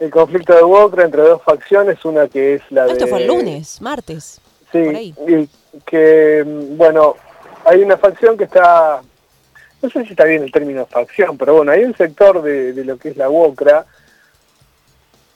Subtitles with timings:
[0.00, 2.92] el conflicto de Wokra entre dos facciones, una que es la Ah, de...
[2.92, 4.40] Esto fue el lunes, martes.
[4.72, 5.48] Sí, y
[5.86, 7.16] que, mm, bueno,
[7.64, 9.00] hay una facción que está,
[9.80, 12.84] no sé si está bien el término facción, pero bueno, hay un sector de, de
[12.84, 13.86] lo que es la UOCRA,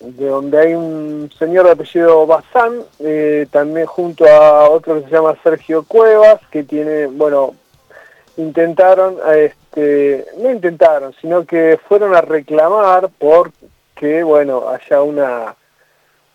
[0.00, 5.10] de donde hay un señor de apellido Bazán, eh, también junto a otro que se
[5.10, 7.54] llama Sergio Cuevas, que tiene, bueno,
[8.36, 13.52] intentaron, este, no intentaron, sino que fueron a reclamar por
[13.96, 15.56] que, bueno, haya una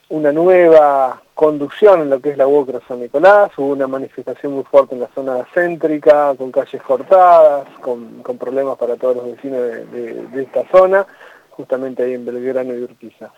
[0.10, 4.66] una nueva conducción en lo que es la UOCRA San Nicolás, hubo una manifestación muy
[4.66, 9.86] fuerte en la zona céntrica, con calles cortadas, con, problemas para todos los vecinos de,
[9.86, 11.08] de- de esta zona,
[11.52, 13.32] justamente ahí en Belgrano y Urquiza.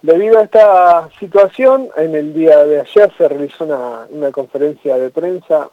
[0.00, 5.10] Debido a esta situación, en el día de ayer se realizó una, una conferencia de
[5.10, 5.70] prensa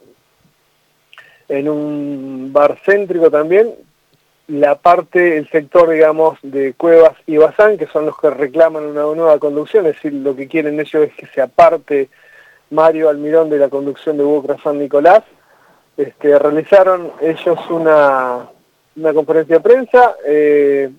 [1.48, 3.76] en un bar céntrico también,
[4.49, 9.03] la parte, el sector, digamos, de Cuevas y Bazán, que son los que reclaman una
[9.03, 12.09] nueva conducción, es decir, lo que quieren ellos es que se aparte
[12.71, 15.24] Mario Almirón de la conducción de Bucra San Nicolás,
[15.98, 18.48] este, realizaron ellos una,
[18.96, 20.90] una conferencia de prensa eh,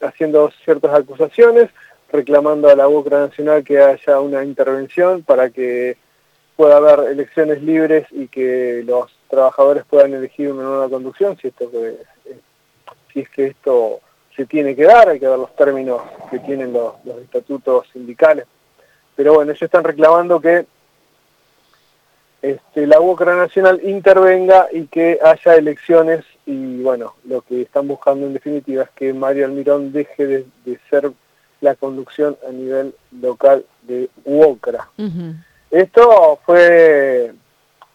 [0.00, 1.68] haciendo ciertas acusaciones,
[2.10, 5.98] reclamando a la Bucra Nacional que haya una intervención para que
[6.56, 11.70] pueda haber elecciones libres y que los trabajadores puedan elegir una nueva conducción, si esto
[11.70, 12.15] que-
[13.16, 14.00] si es que esto
[14.36, 18.44] se tiene que dar, hay que ver los términos que tienen los, los estatutos sindicales.
[19.14, 20.66] Pero bueno, ellos están reclamando que
[22.42, 28.26] este, la UOCRA Nacional intervenga y que haya elecciones y bueno, lo que están buscando
[28.26, 31.10] en definitiva es que Mario Almirón deje de, de ser
[31.62, 34.90] la conducción a nivel local de UOCRA.
[35.70, 37.32] Esto fue,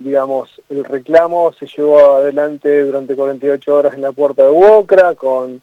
[0.03, 5.61] digamos, el reclamo se llevó adelante durante 48 horas en la puerta de Uocra, con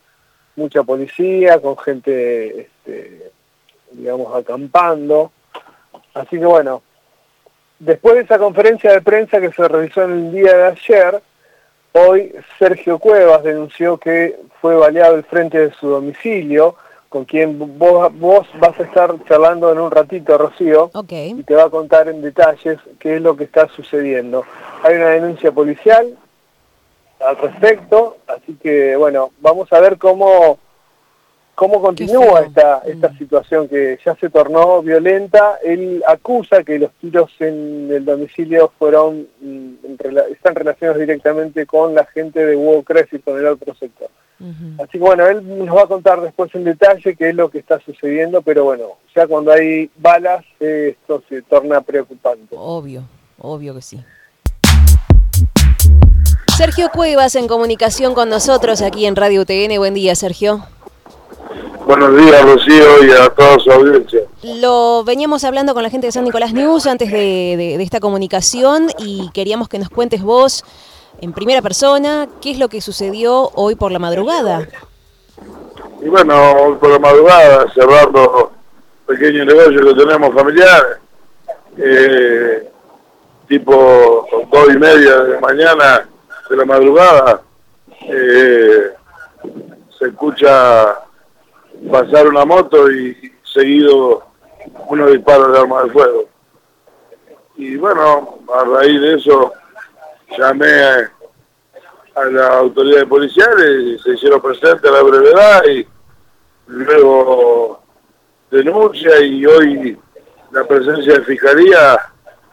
[0.56, 3.31] mucha policía, con gente, este,
[3.92, 5.33] digamos, acampando.
[6.14, 6.83] Así que bueno,
[7.78, 11.22] después de esa conferencia de prensa que se realizó el día de ayer,
[11.93, 16.77] hoy Sergio Cuevas denunció que fue baleado el frente de su domicilio,
[17.08, 20.91] con quien vos, vos vas a estar charlando en un ratito, Rocío
[21.38, 24.44] y te va a contar en detalles qué es lo que está sucediendo.
[24.82, 26.16] Hay una denuncia policial
[27.20, 30.58] al respecto, así que bueno, vamos a ver cómo
[31.54, 33.18] cómo continúa esta esta Mm.
[33.18, 35.58] situación que ya se tornó violenta.
[35.64, 39.98] Él acusa que los tiros en el domicilio fueron mm, en
[40.30, 44.08] están relacionados directamente con la gente de Wocres y con el otro sector.
[44.78, 47.59] Así que bueno, él nos va a contar después en detalle qué es lo que
[47.59, 48.84] está sucediendo, pero bueno,
[49.15, 52.54] ya cuando hay balas, eh, esto se torna preocupante.
[52.56, 53.03] Obvio,
[53.41, 54.00] obvio que sí.
[56.56, 59.77] Sergio Cuevas en comunicación con nosotros aquí en Radio UTN.
[59.78, 60.65] Buen día, Sergio.
[61.87, 64.21] Buenos días, Rocío, y a toda su audiencia.
[64.43, 67.98] Lo veníamos hablando con la gente de San Nicolás News antes de, de- de esta
[68.00, 70.65] comunicación y queríamos que nos cuentes vos
[71.20, 74.68] en primera persona qué es lo que sucedió hoy por la madrugada.
[76.00, 78.52] Y bueno, hoy por la madrugada, cerrando
[79.06, 81.00] pequeño negocio que tenemos familiar,
[81.76, 82.70] eh,
[83.48, 86.08] tipo dos y media de mañana
[86.48, 87.42] de la madrugada,
[88.02, 88.90] eh,
[89.98, 90.98] se escucha
[91.90, 94.22] pasar una moto y seguido
[94.88, 96.24] unos disparos de arma de fuego.
[97.56, 99.52] Y bueno, a raíz de eso
[100.37, 101.12] llamé a,
[102.16, 105.87] a las autoridades policiales y se hicieron presentes a la brevedad y
[106.66, 107.83] luego
[108.50, 109.99] denuncia y hoy
[110.50, 111.99] la presencia de fiscalía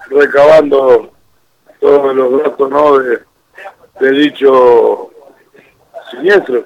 [0.10, 1.12] recabando
[1.80, 3.00] todos los datos ¿no?
[3.00, 5.10] de, dicho
[6.12, 6.66] siniestro.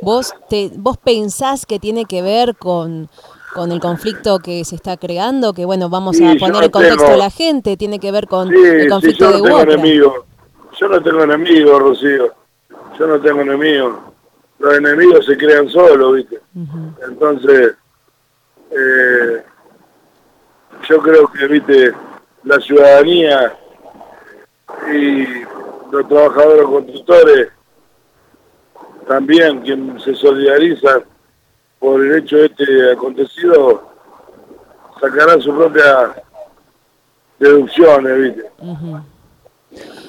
[0.00, 3.08] ¿Vos, te, ¿Vos pensás que tiene que ver con,
[3.54, 5.52] con el conflicto que se está creando?
[5.52, 7.98] Que bueno, vamos Sí, a yo poner no en contexto tengo- a la gente, tiene
[7.98, 9.72] que ver con Sí, el sí, conflicto yo de no tengo Huotra.
[9.74, 10.14] enemigos.
[10.78, 12.34] Yo no tengo enemigos, Rocío.
[12.98, 13.94] Yo no tengo enemigos.
[14.58, 16.40] Los enemigos se crean solos, ¿viste?
[17.08, 17.74] Entonces,
[18.70, 19.42] eh,
[20.88, 21.92] yo creo que, viste,
[22.44, 23.54] la ciudadanía
[24.92, 25.26] y
[25.90, 27.48] los trabajadores constructores
[29.06, 31.00] también, quien se solidariza
[31.78, 33.82] por el hecho de este acontecido,
[35.00, 36.10] sacarán sus propias
[37.38, 38.50] deducciones, viste.
[38.58, 39.00] Ujú.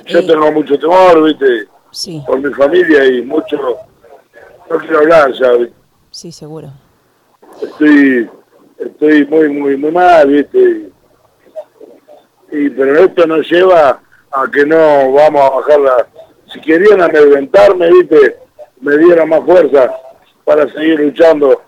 [0.06, 3.58] Yo Eh, tengo mucho temor, viste, Sí, por mi familia y mucho,
[4.70, 5.74] no quiero hablar ya, viste.
[6.12, 6.70] sí, seguro.
[7.62, 8.30] estoy
[8.78, 10.90] estoy muy muy muy mal viste
[12.52, 14.00] y pero esto nos lleva
[14.32, 16.08] a que no vamos a bajar la
[16.54, 18.38] si querían amedrentarme viste
[18.80, 19.92] me dieran más fuerza
[20.50, 21.62] para seguir luchando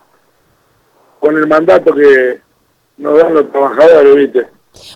[1.19, 2.42] con el mandato que
[2.98, 4.48] nos dan los trabajadores, ¿viste?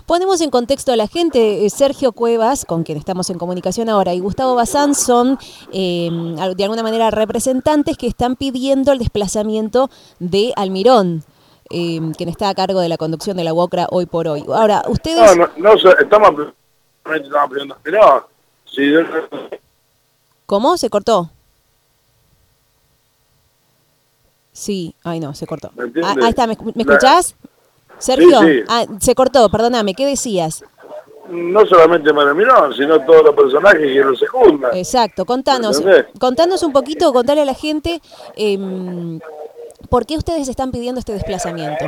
[0.06, 4.12] Ponemos en contexto a la gente, eh, Sergio Cuevas, con quien estamos en comunicación ahora,
[4.12, 5.38] y Gustavo Bazán son
[5.72, 6.10] eh,
[6.56, 11.22] de alguna manera representantes que están pidiendo el desplazamiento de Almirón,
[11.70, 14.44] eh, quien está a cargo de la conducción de la UOCRA hoy por hoy.
[14.52, 15.36] Ahora, ustedes...
[15.36, 16.48] No, no, no estamos,
[17.14, 17.76] estamos pidiendo,
[18.64, 18.94] si...
[20.44, 20.76] ¿Cómo?
[20.76, 21.30] ¿Se cortó?
[24.56, 25.70] Sí, ay no, se cortó.
[26.02, 27.36] Ah, ahí está, ¿me, ¿me escuchás?
[27.98, 30.64] Sergio, Ah, se cortó, perdóname, ¿qué decías?
[31.28, 34.74] No solamente Mirón, sino todos los personajes que lo secundan.
[34.74, 35.82] Exacto, contanos,
[36.18, 38.00] contanos un poquito, contale a la gente
[38.34, 38.58] eh,
[39.90, 41.84] por qué ustedes están pidiendo este desplazamiento.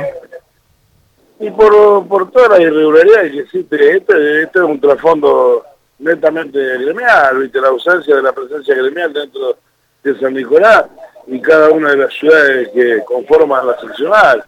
[1.39, 5.63] Y por, por toda la irregularidad que existe, este, este es un trasfondo
[5.97, 7.59] netamente gremial, ¿viste?
[7.61, 9.57] la ausencia de la presencia gremial dentro
[10.03, 10.85] de San Nicolás
[11.27, 14.43] y cada una de las ciudades que conforman la seccional.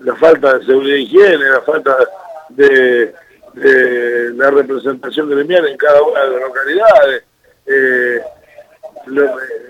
[0.00, 1.96] La falta de seguridad y higiene, la falta
[2.50, 3.14] de,
[3.54, 7.24] la representación gremial en cada una de las localidades,
[7.66, 8.20] eh,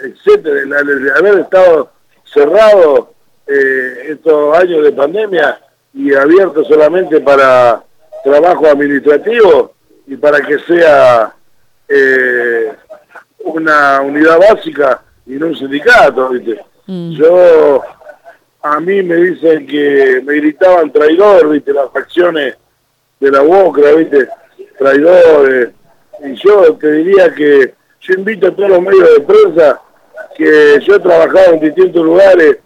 [0.02, 1.90] etcétera, de haber estado
[2.24, 3.14] cerrado
[3.46, 5.60] eh, estos años de pandemia
[5.94, 7.82] y abierto solamente para
[8.24, 9.72] trabajo administrativo
[10.06, 11.32] y para que sea
[11.88, 12.72] eh,
[13.38, 16.60] una unidad básica y no un sindicato, ¿viste?
[16.86, 17.10] Mm.
[17.12, 17.82] Yo
[18.62, 22.56] a mí me dicen que me gritaban traidor, viste, las facciones
[23.20, 24.28] de la UOCRA, viste,
[24.78, 25.70] traidores.
[26.24, 29.80] Y yo te diría que yo invito a todos los medios de prensa
[30.36, 32.58] que yo he trabajado en distintos lugares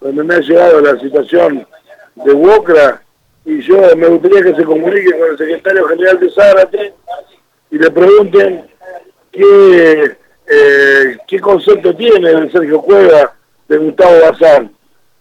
[0.00, 1.66] donde me ha llegado la situación
[2.14, 3.02] de UOCRA
[3.44, 6.94] y yo me gustaría que se comuniquen con el secretario general de Zárate
[7.70, 8.66] y le pregunten
[9.32, 10.16] qué,
[10.50, 13.34] eh, qué concepto tiene el Sergio Cueva
[13.68, 14.72] de Gustavo Bazán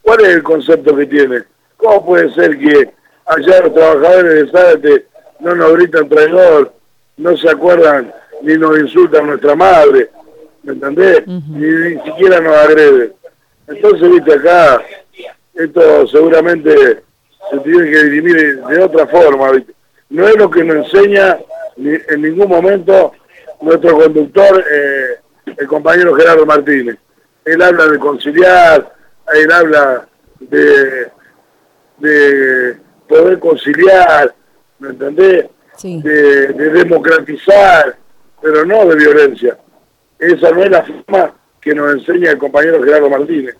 [0.01, 1.43] ¿Cuál es el concepto que tiene?
[1.77, 2.89] ¿Cómo puede ser que
[3.27, 5.05] allá los trabajadores de Zárate
[5.39, 6.73] no nos gritan traidor,
[7.17, 8.11] no se acuerdan
[8.41, 10.09] ni nos insultan nuestra madre?
[10.63, 11.27] ¿Me entendés?
[11.27, 13.13] ni, siquiera nos agreden.
[13.67, 14.81] Entonces, viste, acá
[15.53, 17.03] esto seguramente
[17.51, 19.73] se tiene que dirimir de otra forma, ¿viste?
[20.09, 21.37] No es lo que nos enseña
[21.77, 23.13] en ningún momento
[23.61, 25.18] nuestro conductor, eh,
[25.57, 26.97] el compañero Gerardo Martínez.
[27.45, 28.93] Él habla de conciliar,
[29.33, 30.07] él habla
[30.39, 31.11] de,
[31.97, 34.33] de poder conciliar,
[34.79, 35.47] ¿me entendés?
[35.81, 37.97] De, democratizar,
[38.41, 39.57] pero no de violencia.
[40.17, 43.55] Esa no es la forma que nos enseña el compañero Gerardo Martínez.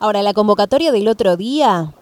[0.00, 1.92] Ahora, la convocatoria del otro día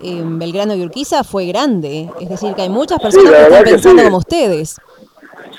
[0.00, 4.02] en Belgrano y Urquiza fue grande, es decir, que hay muchas personas que están pensando
[4.04, 4.76] como ustedes.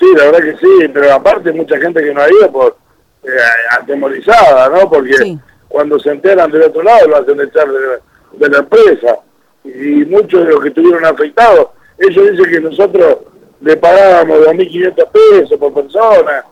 [0.06, 2.76] Sí, la verdad que sí, pero aparte mucha gente que no ha ido por
[3.24, 3.28] eh,
[3.72, 4.88] atemorizada, ¿no?
[4.88, 5.36] Porque
[5.66, 9.18] cuando se enteran del otro lado lo hacen echar de, la empresa.
[9.64, 13.16] Y muchos de los que estuvieron afectados, ellos dicen que nosotros
[13.60, 16.44] le pagábamos 2.500 pesos por persona,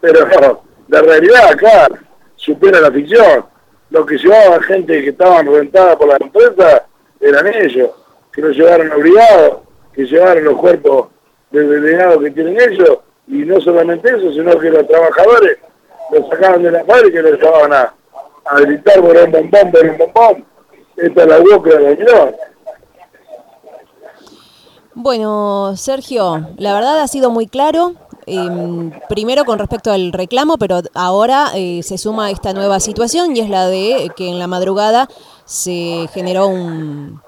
[0.00, 1.88] pero la realidad acá
[2.34, 3.44] supera la ficción.
[3.90, 6.86] Lo que llevaba gente que estaban rentadas por la empresa
[7.20, 7.90] eran ellos,
[8.32, 9.58] que los llevaron obligados,
[9.94, 11.06] que llevaron los cuerpos
[11.50, 12.98] de delegado que tienen ellos,
[13.28, 15.58] y no solamente eso, sino que los trabajadores
[16.12, 17.94] los sacaban de la fábrica y los llevaban a,
[18.44, 20.44] a gritar por un bombón, por un bombón.
[20.96, 22.32] Esta es la boca de la
[24.94, 27.94] Bueno, Sergio, la verdad ha sido muy claro.
[28.28, 33.40] Em, primero con respecto al reclamo, pero ahora eh, se suma esta nueva situación y
[33.40, 35.08] es la de que en la madrugada
[35.44, 37.20] se generó un,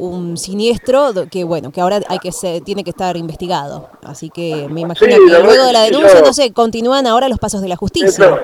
[0.00, 3.90] un siniestro que bueno que ahora hay que se, tiene que estar investigado.
[4.02, 7.60] Así que me imagino que luego de la denuncia no sé continúan ahora los pasos
[7.60, 8.40] de la justicia.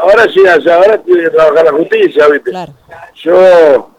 [0.00, 2.52] Ahora sí ahora tiene que trabajar la justicia ¿viste?
[3.22, 3.90] yo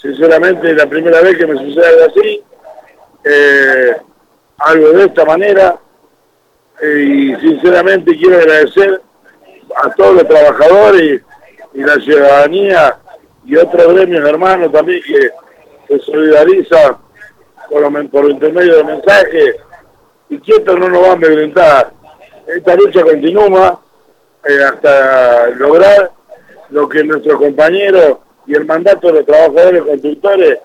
[0.00, 2.42] sinceramente la primera vez que me sucede algo así
[3.24, 3.96] eh,
[4.58, 5.78] algo de esta manera
[6.82, 9.02] eh, y sinceramente quiero agradecer
[9.82, 11.20] a todos los trabajadores
[11.74, 12.98] y, y la ciudadanía
[13.44, 15.30] y otros gremios hermanos también que
[15.88, 16.98] se solidariza
[17.70, 19.56] por, por intermedio de mensajes
[20.28, 21.92] y que esto no nos va a amedrentar.
[22.46, 23.80] Esta lucha continúa
[24.44, 26.12] eh, hasta lograr
[26.70, 30.58] lo que nuestros compañeros y el mandato de los trabajadores constructores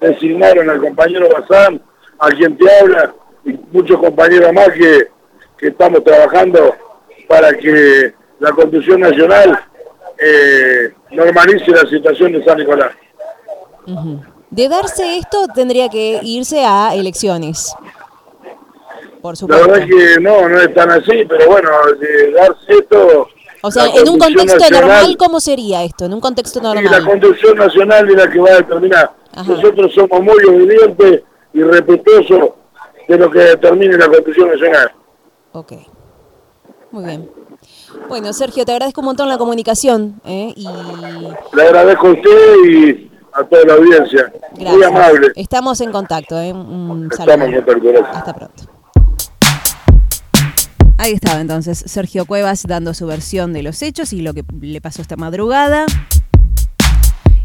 [0.00, 1.80] designaron al compañero Bazán,
[2.18, 3.14] a quien te habla,
[3.44, 5.08] y muchos compañeros más que,
[5.56, 6.74] que estamos trabajando
[7.28, 9.58] para que la Constitución Nacional
[10.18, 12.92] eh, normalice la situación de San Nicolás.
[14.52, 17.74] De darse esto, tendría que irse a elecciones.
[19.22, 19.66] Por supuesto.
[19.66, 23.28] La verdad es que no, no es tan así, pero bueno, de darse esto,
[23.62, 26.04] O sea, en un contexto normal, ¿cómo sería esto?
[26.04, 26.84] En un contexto normal.
[26.84, 29.12] Y la Constitución Nacional es la que va a determinar.
[29.46, 31.22] Nosotros somos muy obedientes
[31.54, 32.50] y respetuosos
[33.08, 34.92] de lo que determine la Constitución Nacional.
[35.52, 35.72] Ok.
[36.90, 37.30] Muy bien.
[38.06, 40.20] Bueno, Sergio, te agradezco un montón la comunicación.
[40.26, 40.52] ¿eh?
[40.54, 40.68] Y...
[41.54, 44.32] Le agradezco a usted y a toda la audiencia.
[44.58, 45.32] Muy amable.
[45.36, 46.40] Estamos en contacto.
[46.40, 46.52] ¿eh?
[46.52, 48.06] Un Estamos en contacto.
[48.12, 48.64] Hasta pronto.
[50.98, 54.80] Ahí estaba entonces Sergio Cuevas dando su versión de los hechos y lo que le
[54.80, 55.86] pasó esta madrugada.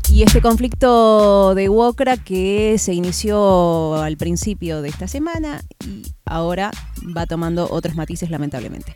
[0.10, 6.72] Y este conflicto de Wokra que se inició al principio de esta semana y ahora
[7.16, 8.96] va tomando otros matices lamentablemente.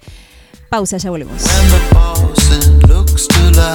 [0.69, 1.43] Pausa, ya volvemos.